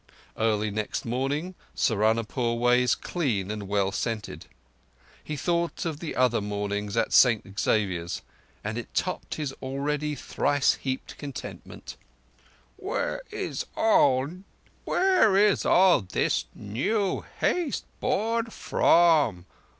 Early 0.35 0.73
morning 1.05 1.53
Saharunpore 1.75 2.57
way 2.57 2.81
is 2.81 2.95
clean 2.95 3.51
and 3.51 3.67
well 3.67 3.91
scented. 3.91 4.47
He 5.23 5.35
thought 5.37 5.85
of 5.85 5.99
the 5.99 6.15
other 6.15 6.41
mornings 6.41 6.97
at 6.97 7.13
St 7.13 7.59
Xavier's, 7.59 8.23
and 8.63 8.79
it 8.79 8.91
topped 8.95 9.35
his 9.35 9.53
already 9.61 10.15
thrice 10.15 10.73
heaped 10.81 11.19
contentment. 11.19 11.97
"Where 12.77 13.21
is 13.29 13.67
this 13.75 16.35
new 16.55 17.25
haste 17.39 17.85
born 17.99 18.45
from? 18.47 19.45